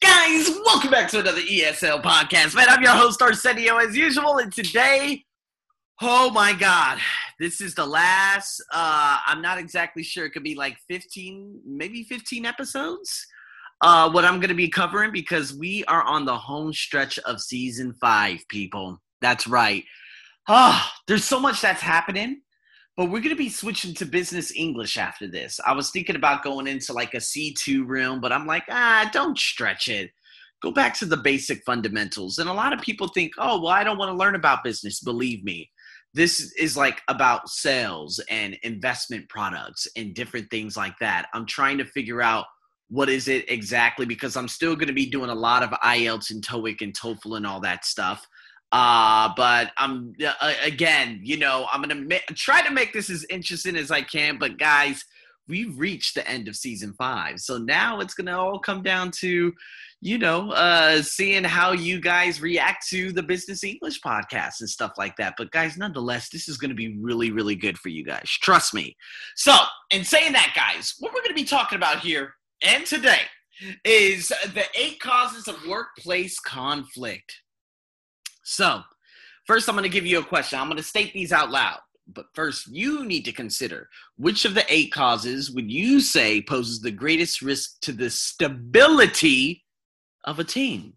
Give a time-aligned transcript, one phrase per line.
[0.00, 2.54] Guys, welcome back to another ESL podcast.
[2.54, 4.38] Man, I'm your host, Arsenio, as usual.
[4.38, 5.24] And today,
[6.02, 6.98] oh my God,
[7.38, 10.26] this is the last, uh, I'm not exactly sure.
[10.26, 13.26] It could be like 15, maybe 15 episodes.
[13.80, 17.40] Uh, what I'm going to be covering because we are on the home stretch of
[17.40, 19.00] season five, people.
[19.20, 19.84] That's right.
[20.48, 22.40] Oh, there's so much that's happening
[22.96, 25.60] but we're going to be switching to business English after this.
[25.66, 29.38] I was thinking about going into like a C2 room, but I'm like, ah, don't
[29.38, 30.10] stretch it.
[30.62, 32.38] Go back to the basic fundamentals.
[32.38, 35.00] And a lot of people think, oh, well, I don't want to learn about business.
[35.00, 35.70] Believe me,
[36.14, 41.26] this is like about sales and investment products and different things like that.
[41.34, 42.46] I'm trying to figure out
[42.88, 46.30] what is it exactly because I'm still going to be doing a lot of IELTS
[46.30, 48.26] and TOEIC and TOEFL and all that stuff.
[48.72, 53.24] Uh, but I'm uh, again, you know, I'm gonna ma- try to make this as
[53.30, 54.38] interesting as I can.
[54.38, 55.04] But guys,
[55.48, 59.52] we've reached the end of season five, so now it's gonna all come down to,
[60.00, 64.92] you know, uh, seeing how you guys react to the Business English podcast and stuff
[64.98, 65.34] like that.
[65.38, 68.28] But guys, nonetheless, this is gonna be really, really good for you guys.
[68.28, 68.96] Trust me.
[69.36, 69.54] So,
[69.92, 73.22] in saying that, guys, what we're gonna be talking about here and today
[73.84, 77.42] is the eight causes of workplace conflict.
[78.48, 78.82] So,
[79.44, 80.60] first, I'm going to give you a question.
[80.60, 81.80] I'm going to state these out loud.
[82.06, 86.80] But first, you need to consider which of the eight causes would you say poses
[86.80, 89.64] the greatest risk to the stability
[90.22, 90.92] of a team?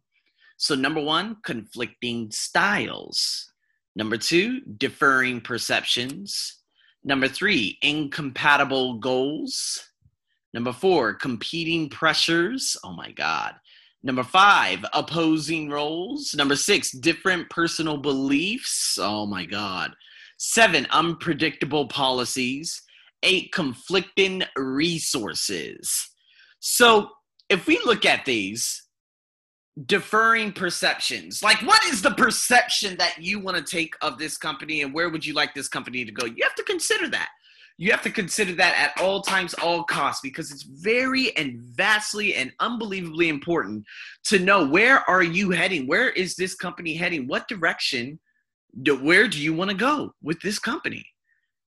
[0.58, 3.52] So, number one, conflicting styles.
[3.96, 6.60] Number two, differing perceptions.
[7.04, 9.84] Number three, incompatible goals.
[10.54, 12.78] Number four, competing pressures.
[12.84, 13.56] Oh my God.
[14.02, 16.34] Number five, opposing roles.
[16.34, 18.98] Number six, different personal beliefs.
[19.00, 19.92] Oh my God.
[20.38, 22.82] Seven, unpredictable policies.
[23.24, 25.92] Eight, conflicting resources.
[26.60, 27.10] So
[27.50, 28.84] if we look at these,
[29.86, 34.82] deferring perceptions, like what is the perception that you want to take of this company
[34.82, 36.26] and where would you like this company to go?
[36.26, 37.30] You have to consider that
[37.82, 42.36] you have to consider that at all times, all costs, because it's very and vastly
[42.36, 43.86] and unbelievably important
[44.26, 45.88] to know where are you heading?
[45.88, 47.26] Where is this company heading?
[47.26, 48.20] What direction?
[48.84, 51.06] Do, where do you want to go with this company?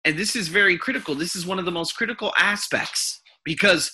[0.06, 1.14] And this is very critical.
[1.14, 3.92] This is one of the most critical aspects because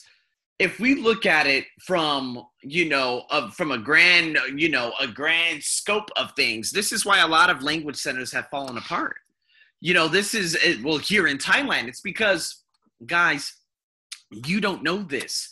[0.59, 5.07] if we look at it from you know of, from a grand you know a
[5.07, 9.15] grand scope of things this is why a lot of language centers have fallen apart
[9.83, 12.63] you know, this is, well, here in Thailand, it's because,
[13.05, 13.53] guys,
[14.45, 15.49] you don't know this,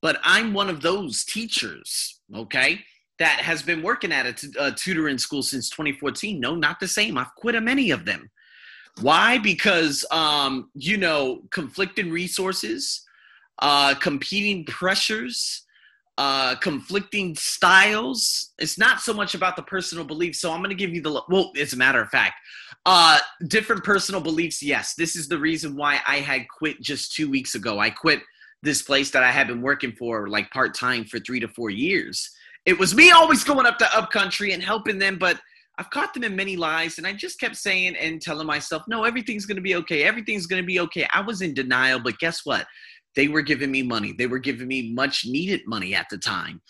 [0.00, 2.78] but I'm one of those teachers, okay,
[3.18, 6.38] that has been working at a, t- a tutoring school since 2014.
[6.38, 7.18] No, not the same.
[7.18, 8.30] I've quit a many of them.
[9.00, 9.38] Why?
[9.38, 13.02] Because, um, you know, conflicting resources,
[13.58, 15.66] uh, competing pressures,
[16.22, 18.52] uh, conflicting styles.
[18.60, 20.40] It's not so much about the personal beliefs.
[20.40, 22.34] So I'm going to give you the, well, as a matter of fact,
[22.86, 23.18] uh,
[23.48, 24.62] different personal beliefs.
[24.62, 27.80] Yes, this is the reason why I had quit just two weeks ago.
[27.80, 28.20] I quit
[28.62, 31.70] this place that I had been working for like part time for three to four
[31.70, 32.30] years.
[32.66, 35.40] It was me always going up to upcountry and helping them, but
[35.76, 39.02] I've caught them in many lies, and I just kept saying and telling myself, no,
[39.02, 40.04] everything's going to be okay.
[40.04, 41.08] Everything's going to be okay.
[41.12, 42.64] I was in denial, but guess what?
[43.14, 44.12] They were giving me money.
[44.12, 46.60] They were giving me much needed money at the time.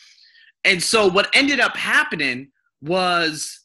[0.64, 2.48] And so what ended up happening
[2.80, 3.60] was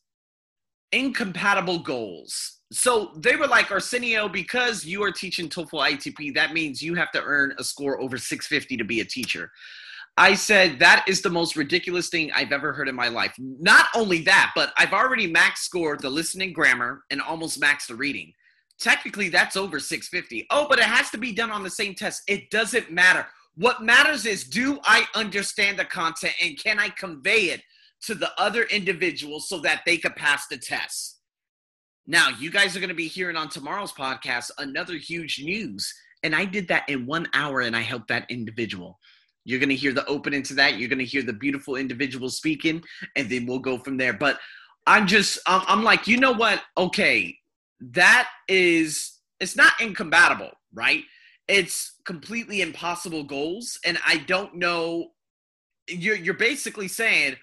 [0.91, 2.59] incompatible goals.
[2.71, 7.11] So they were like, Arsenio, because you are teaching TOEFL ITP, that means you have
[7.11, 9.51] to earn a score over 650 to be a teacher.
[10.19, 13.33] I said, that is the most ridiculous thing I've ever heard in my life.
[13.37, 17.95] Not only that, but I've already max scored the listening grammar and almost maxed the
[17.95, 18.33] reading.
[18.79, 20.47] Technically, that's over 650.
[20.51, 22.23] Oh, but it has to be done on the same test.
[22.27, 23.25] It doesn't matter.
[23.55, 27.63] What matters is do I understand the content and can I convey it
[28.03, 31.19] to the other individuals so that they could pass the test.
[32.05, 35.93] Now, you guys are going to be hearing on tomorrow's podcast another huge news.
[36.23, 38.97] And I did that in one hour and I helped that individual.
[39.45, 40.77] You're going to hear the opening to that.
[40.77, 42.83] You're going to hear the beautiful individual speaking,
[43.15, 44.11] and then we'll go from there.
[44.11, 44.39] But
[44.85, 46.61] I'm just, I'm like, you know what?
[46.77, 47.37] Okay,
[47.79, 51.03] that is, it's not incompatible, right?
[51.47, 53.79] It's completely impossible goals.
[53.85, 55.11] And I don't know,
[55.87, 57.37] you're, you're basically saying,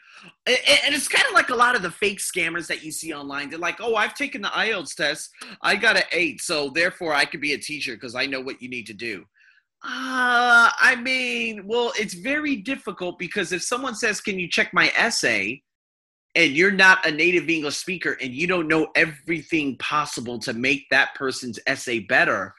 [0.46, 3.50] and it's kind of like a lot of the fake scammers that you see online.
[3.50, 5.30] They're like, "Oh, I've taken the IELTS test.
[5.62, 8.62] I got an eight, so therefore I could be a teacher because I know what
[8.62, 9.24] you need to do."
[9.82, 14.90] Uh, I mean, well, it's very difficult because if someone says, "Can you check my
[14.96, 15.62] essay?"
[16.34, 20.88] And you're not a native English speaker and you don't know everything possible to make
[20.90, 22.54] that person's essay better,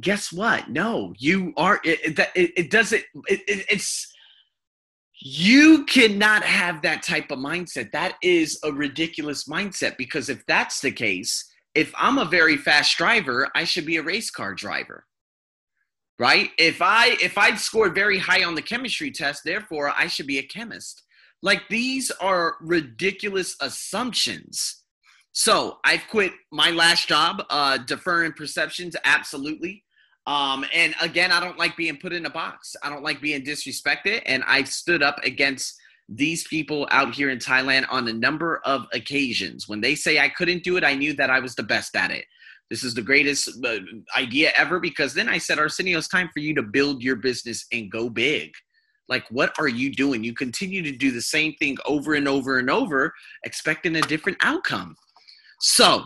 [0.00, 0.68] guess what?
[0.68, 1.80] No, you are.
[1.84, 3.02] It, it, it doesn't.
[3.26, 4.12] It, it's
[5.20, 7.92] You cannot have that type of mindset.
[7.92, 12.96] That is a ridiculous mindset because if that's the case, if I'm a very fast
[12.98, 15.06] driver, I should be a race car driver.
[16.18, 16.50] Right?
[16.58, 20.38] If I if I'd scored very high on the chemistry test, therefore I should be
[20.38, 21.02] a chemist.
[21.44, 24.82] Like these are ridiculous assumptions.
[25.32, 29.84] So I've quit my last job, uh, deferring perceptions, absolutely.
[30.26, 32.74] Um, and again, I don't like being put in a box.
[32.82, 34.22] I don't like being disrespected.
[34.24, 35.76] And I've stood up against
[36.08, 39.68] these people out here in Thailand on a number of occasions.
[39.68, 42.10] When they say I couldn't do it, I knew that I was the best at
[42.10, 42.24] it.
[42.70, 43.80] This is the greatest uh,
[44.16, 47.66] idea ever because then I said, Arsenio, it's time for you to build your business
[47.70, 48.50] and go big.
[49.08, 50.24] Like, what are you doing?
[50.24, 53.12] You continue to do the same thing over and over and over,
[53.44, 54.96] expecting a different outcome.
[55.60, 56.04] So,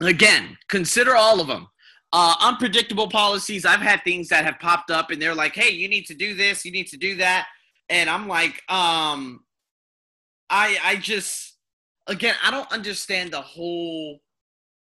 [0.00, 1.68] again, consider all of them.
[2.12, 3.64] Uh, unpredictable policies.
[3.64, 6.34] I've had things that have popped up and they're like, hey, you need to do
[6.34, 7.46] this, you need to do that
[7.90, 9.40] and I'm like, um,
[10.48, 11.58] I I just
[12.06, 14.20] again I don't understand the whole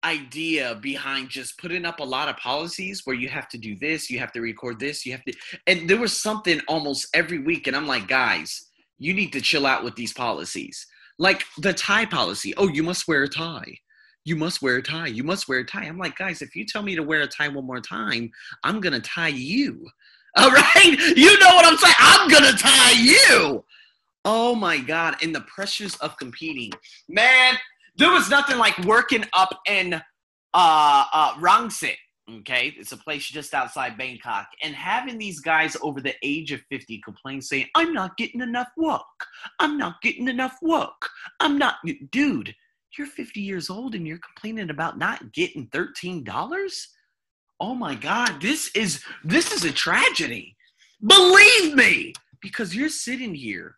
[0.04, 4.10] idea behind just putting up a lot of policies where you have to do this,
[4.10, 5.32] you have to record this, you have to,
[5.66, 8.68] and there was something almost every week, and I'm like, guys,
[8.98, 10.86] you need to chill out with these policies.
[11.18, 12.54] Like the tie policy.
[12.56, 13.78] Oh, you must wear a tie.
[14.24, 15.06] You must wear a tie.
[15.06, 15.84] You must wear a tie.
[15.84, 18.30] I'm like, guys, if you tell me to wear a tie one more time,
[18.64, 19.86] I'm gonna tie you.
[20.36, 20.96] All right?
[21.16, 21.94] You know what I'm saying?
[21.98, 23.64] I'm going to tie you.
[24.24, 25.16] Oh my God.
[25.22, 26.70] And the pressures of competing.
[27.08, 27.56] Man,
[27.96, 30.00] there was nothing like working up in uh,
[31.12, 31.96] uh, Rangsit.
[32.30, 36.60] Okay, it's a place just outside Bangkok, and having these guys over the age of
[36.70, 39.02] 50 complain saying, I'm not getting enough work.
[39.58, 41.08] I'm not getting enough work.
[41.40, 41.76] I'm not,
[42.12, 42.54] dude,
[42.96, 46.24] you're 50 years old and you're complaining about not getting $13?
[47.60, 50.56] oh my god this is this is a tragedy
[51.06, 53.76] believe me because you're sitting here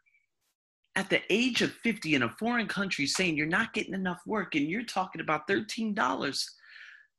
[0.95, 4.55] at the age of 50 in a foreign country saying you're not getting enough work
[4.55, 6.45] and you're talking about $13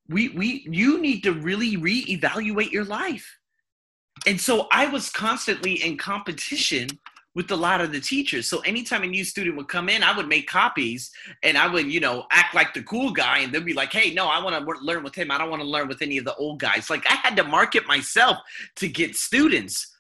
[0.09, 3.37] we we you need to really reevaluate your life
[4.27, 6.89] and so i was constantly in competition
[7.35, 8.47] with a lot of the teachers.
[8.47, 11.11] So anytime a new student would come in, I would make copies
[11.41, 14.13] and I would, you know, act like the cool guy and they'd be like, hey,
[14.13, 15.31] no, I want to learn with him.
[15.31, 16.89] I don't want to learn with any of the old guys.
[16.89, 18.37] Like I had to market myself
[18.75, 19.92] to get students.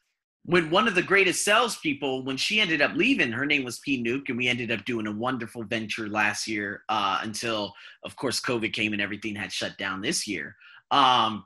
[0.45, 4.03] When one of the greatest salespeople, when she ended up leaving, her name was P.
[4.03, 7.73] Nuke, and we ended up doing a wonderful venture last year uh, until,
[8.03, 10.55] of course, COVID came and everything had shut down this year.
[10.91, 11.45] Um,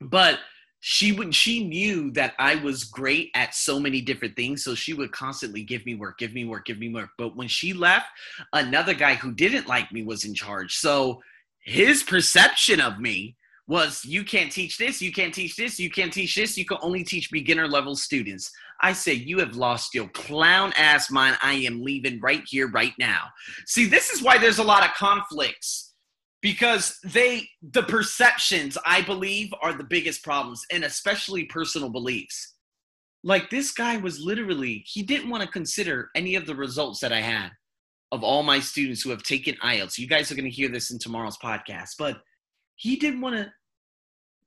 [0.00, 0.40] but
[0.80, 4.94] she would she knew that I was great at so many different things, so she
[4.94, 7.10] would constantly give me work, give me work, give me work.
[7.18, 8.06] But when she left,
[8.54, 10.76] another guy who didn't like me was in charge.
[10.76, 11.22] So
[11.62, 13.36] his perception of me
[13.68, 16.78] was you can't teach this, you can't teach this, you can't teach this, you can
[16.82, 18.50] only teach beginner level students.
[18.82, 21.36] I say, you have lost your clown ass mind.
[21.42, 23.24] I am leaving right here, right now.
[23.66, 25.90] See, this is why there's a lot of conflicts
[26.42, 32.54] because they the perceptions i believe are the biggest problems and especially personal beliefs
[33.22, 37.12] like this guy was literally he didn't want to consider any of the results that
[37.12, 37.50] i had
[38.12, 40.90] of all my students who have taken ielts you guys are going to hear this
[40.90, 42.20] in tomorrow's podcast but
[42.80, 43.52] he didn't want to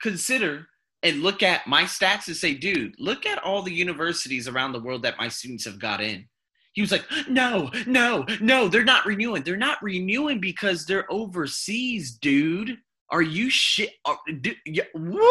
[0.01, 0.65] consider
[1.03, 4.81] and look at my stats and say dude look at all the universities around the
[4.81, 6.27] world that my students have got in
[6.73, 9.43] he was like, no, no, no, they're not renewing.
[9.43, 12.77] They're not renewing because they're overseas, dude.
[13.11, 13.91] Are you shit?
[14.05, 14.17] Are,
[14.65, 15.21] yeah, woo,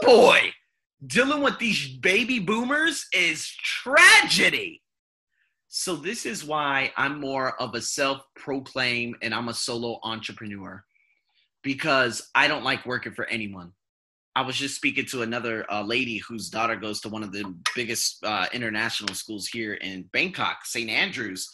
[0.00, 0.50] boy.
[1.06, 4.82] Dealing with these baby boomers is tragedy.
[5.68, 10.82] So, this is why I'm more of a self proclaim and I'm a solo entrepreneur
[11.68, 13.72] because I don't like working for anyone.
[14.34, 17.54] I was just speaking to another uh, lady whose daughter goes to one of the
[17.74, 20.88] biggest uh, international schools here in Bangkok, St.
[20.88, 21.46] Andrews.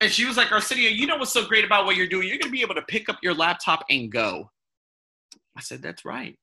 [0.00, 2.28] And she was like, Arsenio, you know what's so great about what you're doing?
[2.28, 4.50] You're going to be able to pick up your laptop and go.
[5.54, 6.38] I said, That's right.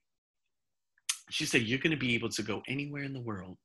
[1.31, 3.57] She said, You're going to be able to go anywhere in the world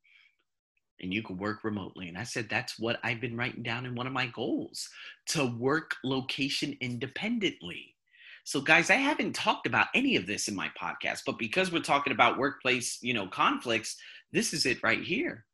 [1.02, 2.08] and you can work remotely.
[2.08, 4.88] And I said, That's what I've been writing down in one of my goals
[5.26, 7.94] to work location independently.
[8.50, 11.78] So, guys, I haven't talked about any of this in my podcast, but because we're
[11.78, 13.96] talking about workplace, you know, conflicts,
[14.32, 15.44] this is it right here.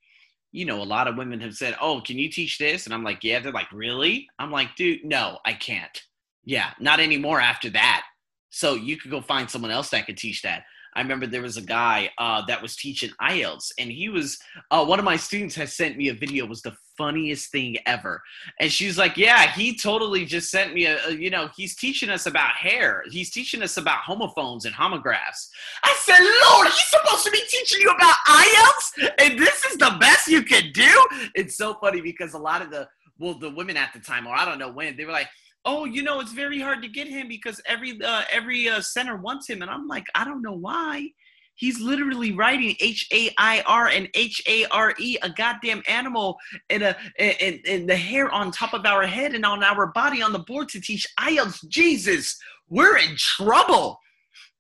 [0.50, 3.04] You know, a lot of women have said, "Oh, can you teach this?" And I'm
[3.04, 6.02] like, "Yeah." They're like, "Really?" I'm like, "Dude, no, I can't."
[6.42, 8.06] Yeah, not anymore after that.
[8.48, 10.64] So you could go find someone else that could teach that.
[10.96, 14.38] I remember there was a guy uh, that was teaching IELTS, and he was
[14.70, 16.46] uh, one of my students has sent me a video.
[16.46, 18.22] Was the funniest thing ever,
[18.58, 22.08] and she's like, "Yeah, he totally just sent me a, a, you know, he's teaching
[22.08, 23.04] us about hair.
[23.10, 25.50] He's teaching us about homophones and homographs."
[25.84, 29.96] I said, "Lord, he's supposed to be teaching you about IELTS, and this is the
[30.00, 32.88] best you can do." It's so funny because a lot of the
[33.18, 35.28] well, the women at the time, or I don't know when, they were like
[35.66, 39.16] oh, you know, it's very hard to get him because every uh, every uh, center
[39.16, 41.10] wants him, and I'm like, I don't know why.
[41.56, 46.36] He's literally writing H A I R and H A R E, a goddamn animal,
[46.70, 50.22] and a and, and the hair on top of our head and on our body
[50.22, 51.66] on the board to teach IELTS.
[51.68, 53.98] Jesus, we're in trouble.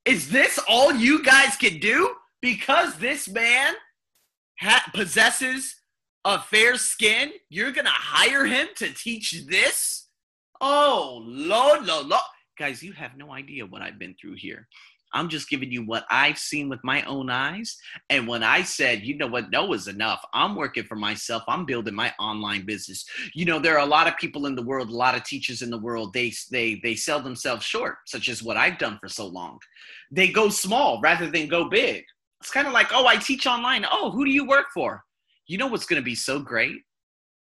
[0.04, 2.14] Is this all you guys can do?
[2.40, 3.74] Because this man
[4.60, 5.76] ha- possesses
[6.24, 10.05] a fair skin, you're gonna hire him to teach this?
[10.60, 12.22] Oh, Lord, Lord, Lord.
[12.58, 14.66] Guys, you have no idea what I've been through here.
[15.12, 17.78] I'm just giving you what I've seen with my own eyes.
[18.10, 21.42] And when I said, you know what, no is enough, I'm working for myself.
[21.48, 23.04] I'm building my online business.
[23.34, 25.62] You know, there are a lot of people in the world, a lot of teachers
[25.62, 29.08] in the world, they they they sell themselves short, such as what I've done for
[29.08, 29.58] so long.
[30.10, 32.04] They go small rather than go big.
[32.40, 33.86] It's kind of like, oh, I teach online.
[33.90, 35.02] Oh, who do you work for?
[35.46, 36.82] You know what's going to be so great?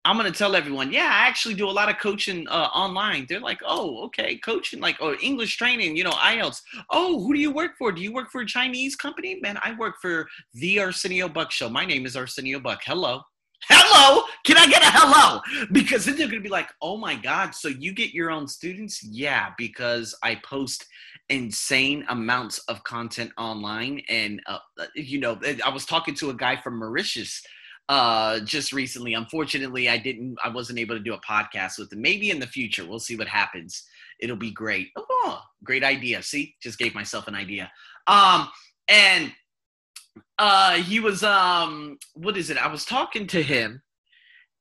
[0.05, 3.25] I'm gonna tell everyone, yeah, I actually do a lot of coaching uh, online.
[3.27, 6.61] They're like, oh, okay, coaching, like, or English training, you know, IELTS.
[6.89, 7.91] Oh, who do you work for?
[7.91, 9.39] Do you work for a Chinese company?
[9.41, 11.69] Man, I work for the Arsenio Buck Show.
[11.69, 12.81] My name is Arsenio Buck.
[12.85, 13.21] Hello.
[13.69, 15.39] Hello, can I get a hello?
[15.71, 19.01] Because then they're gonna be like, oh my God, so you get your own students?
[19.01, 20.85] Yeah, because I post
[21.29, 24.01] insane amounts of content online.
[24.09, 24.59] And, uh,
[24.95, 27.41] you know, I was talking to a guy from Mauritius
[27.89, 29.13] uh just recently.
[29.13, 32.47] Unfortunately i didn't i wasn't able to do a podcast with him maybe in the
[32.47, 33.83] future we'll see what happens.
[34.19, 34.89] It'll be great.
[34.97, 36.21] Oh great idea.
[36.23, 36.55] See?
[36.61, 37.71] Just gave myself an idea.
[38.07, 38.49] Um
[38.87, 39.31] and
[40.37, 42.57] uh he was um what is it?
[42.57, 43.81] I was talking to him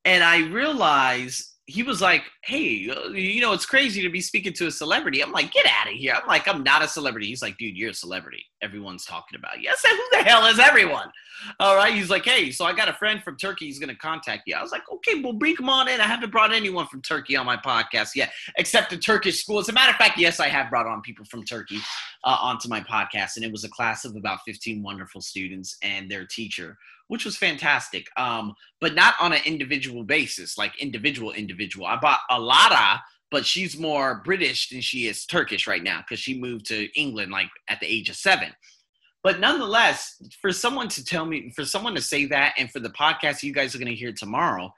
[0.05, 4.53] and i realized he was like, "Hey, uh, you know, it's crazy to be speaking
[4.55, 7.29] to a celebrity." I'm like, "Get out of here!" I'm like, "I'm not a celebrity."
[7.29, 8.45] He's like, "Dude, you're a celebrity.
[8.61, 11.11] Everyone's talking about you." I said, "Who the hell is everyone?"
[11.59, 11.95] All right.
[11.95, 13.67] He's like, "Hey, so I got a friend from Turkey.
[13.67, 16.31] He's gonna contact you." I was like, "Okay, well, bring him on in." I haven't
[16.31, 19.59] brought anyone from Turkey on my podcast yet, except the Turkish school.
[19.59, 21.79] As a matter of fact, yes, I have brought on people from Turkey
[22.25, 26.11] uh, onto my podcast, and it was a class of about 15 wonderful students and
[26.11, 26.77] their teacher
[27.13, 28.07] which was fantastic.
[28.17, 31.85] Um, but not on an individual basis, like individual individual.
[31.85, 33.01] I bought Alada,
[33.31, 37.31] but she's more British than she is Turkish right now because she moved to England
[37.31, 38.49] like at the age of seven.
[39.23, 42.89] But nonetheless, for someone to tell me, for someone to say that, and for the
[42.89, 44.73] podcast you guys are going to hear tomorrow,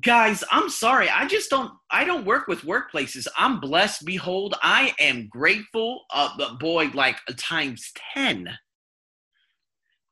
[0.00, 4.92] guys i'm sorry i just don't i don't work with workplaces i'm blessed behold i
[4.98, 8.48] am grateful uh boy like times 10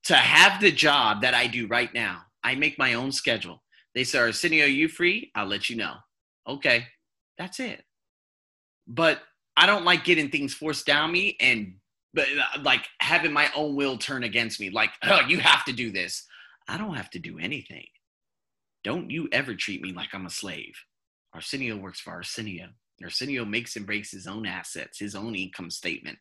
[0.05, 3.63] to have the job that I do right now, I make my own schedule.
[3.95, 5.31] They say, Arsenio, you free?
[5.35, 5.95] I'll let you know.
[6.47, 6.87] Okay,
[7.39, 7.83] that's it.
[8.87, 9.21] But
[9.57, 11.75] I don't like getting things forced down me and
[12.13, 12.29] but
[12.63, 14.71] like having my own will turn against me.
[14.71, 16.25] Like, oh, you have to do this.
[16.69, 17.87] I don't have to do anything.
[18.85, 20.75] Don't you ever treat me like I'm a slave.
[21.35, 22.69] Arsenio works for Arsenio.
[23.03, 26.19] Arsenio makes and breaks his own assets, his own income statement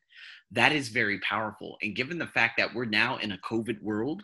[0.54, 1.78] that is very powerful.
[1.82, 4.22] And given the fact that we're now in a COVID world,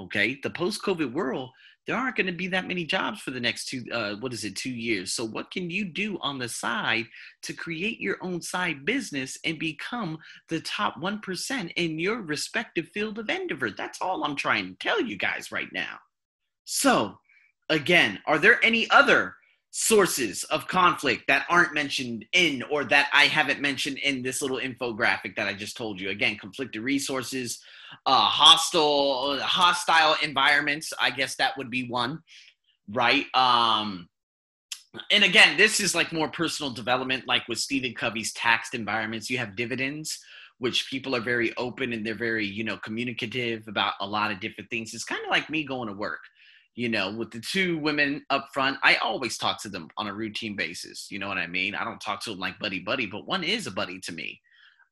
[0.00, 1.50] okay, the post COVID world,
[1.86, 4.44] there aren't going to be that many jobs for the next two, uh, what is
[4.44, 5.14] it, two years.
[5.14, 7.06] So, what can you do on the side
[7.42, 10.18] to create your own side business and become
[10.50, 13.70] the top 1% in your respective field of endeavor?
[13.70, 15.96] That's all I'm trying to tell you guys right now.
[16.64, 17.18] So,
[17.70, 19.34] again, are there any other
[19.80, 24.58] sources of conflict that aren't mentioned in or that I haven't mentioned in this little
[24.58, 26.10] infographic that I just told you.
[26.10, 27.60] Again, conflicted resources,
[28.04, 30.92] uh, hostile hostile environments.
[31.00, 32.18] I guess that would be one,
[32.88, 33.26] right?
[33.34, 34.08] Um,
[35.12, 39.30] and again, this is like more personal development, like with Stephen Covey's taxed environments.
[39.30, 40.18] You have dividends,
[40.58, 44.40] which people are very open and they're very, you know, communicative about a lot of
[44.40, 44.92] different things.
[44.92, 46.18] It's kind of like me going to work
[46.78, 50.14] you know, with the two women up front, I always talk to them on a
[50.14, 51.08] routine basis.
[51.10, 51.74] You know what I mean?
[51.74, 54.40] I don't talk to them like buddy buddy, but one is a buddy to me.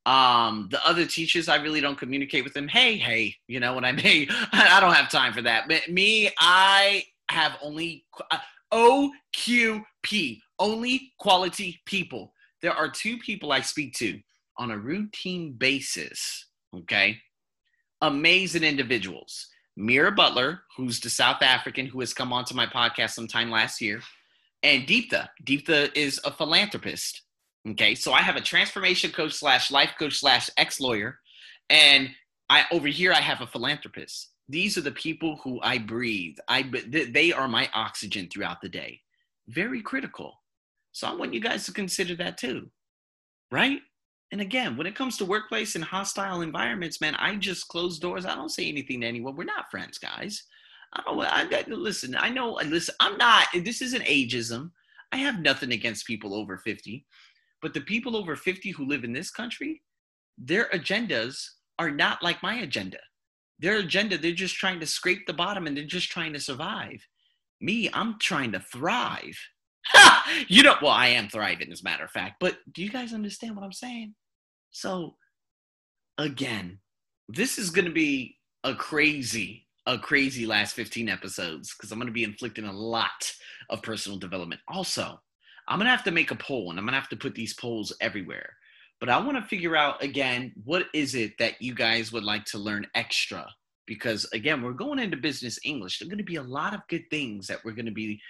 [0.04, 2.66] Um, the other teachers, I really don't communicate with them.
[2.66, 4.26] Hey, hey, you know what I mean?
[4.52, 5.68] I don't have time for that.
[5.68, 8.38] But me, I have only uh,
[8.74, 12.32] OQP, only quality people.
[12.62, 14.18] There are two people I speak to
[14.58, 16.48] on a routine basis.
[16.74, 17.16] Okay,
[18.02, 19.46] amazing individuals
[19.76, 24.00] Mira Butler, who's the South African who has come onto my podcast sometime last year,
[24.62, 25.28] and Deeptha.
[25.45, 27.23] Deeptha is a philanthropist.
[27.68, 31.18] Okay, so I have a transformation coach slash life coach slash ex lawyer,
[31.68, 32.11] and
[32.49, 34.30] I over here I have a philanthropist.
[34.49, 36.37] These are the people who I breathe.
[36.49, 39.00] I they are my oxygen throughout the day.
[39.49, 40.40] Very critical.
[40.92, 42.71] So I want you guys to consider that too.
[43.50, 43.80] Right?
[44.33, 48.26] And again, when it comes to workplace and hostile environments, man, I just close doors.
[48.26, 49.37] I don't say anything to anyone.
[49.37, 50.42] We're not friends, guys.
[50.92, 51.21] I don't.
[51.21, 52.16] I got listen.
[52.18, 52.59] I know.
[52.64, 52.95] Listen.
[53.00, 53.47] I'm not.
[53.54, 54.71] This isn't ageism.
[55.12, 57.06] I have nothing against people over 50,
[57.62, 59.83] but the people over 50 who live in this country,
[60.37, 61.38] their agendas
[61.78, 62.99] are not like my agenda.
[63.59, 67.06] Their agenda, they're just trying to scrape the bottom and they're just trying to survive.
[67.61, 69.38] Me, I'm trying to thrive.
[70.48, 73.12] you know, well, I am thriving as a matter of fact, but do you guys
[73.12, 74.14] understand what I'm saying?
[74.70, 75.16] So,
[76.18, 76.78] again,
[77.28, 82.08] this is going to be a crazy, a crazy last 15 episodes because I'm going
[82.08, 83.32] to be inflicting a lot
[83.70, 84.60] of personal development.
[84.68, 85.20] Also,
[85.68, 87.34] I'm going to have to make a poll and I'm going to have to put
[87.34, 88.50] these polls everywhere.
[89.00, 92.44] But I want to figure out again, what is it that you guys would like
[92.46, 93.46] to learn extra?
[93.86, 95.98] Because again, we're going into business English.
[95.98, 98.20] There are going to be a lot of good things that we're going to be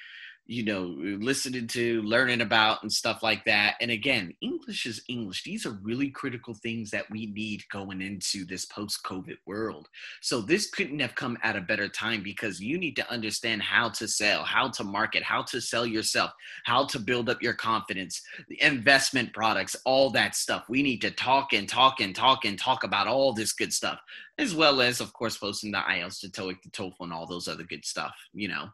[0.49, 3.75] you know, listening to, learning about, and stuff like that.
[3.81, 5.43] And again, English is English.
[5.43, 9.89] These are really critical things that we need going into this post COVID world.
[10.21, 13.89] So, this couldn't have come at a better time because you need to understand how
[13.91, 16.31] to sell, how to market, how to sell yourself,
[16.65, 20.65] how to build up your confidence, the investment products, all that stuff.
[20.69, 23.99] We need to talk and talk and talk and talk about all this good stuff,
[24.39, 27.49] as well as, of course, posting the IELTS to TOEIC to TOEFL and all those
[27.49, 28.69] other good stuff, you know.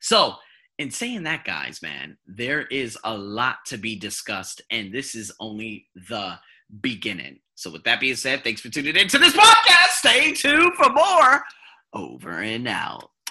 [0.00, 0.36] So,
[0.80, 5.30] in saying that, guys, man, there is a lot to be discussed, and this is
[5.38, 6.38] only the
[6.80, 7.38] beginning.
[7.54, 9.90] So, with that being said, thanks for tuning in to this podcast.
[9.90, 11.42] Stay tuned for more.
[11.92, 13.10] Over and out.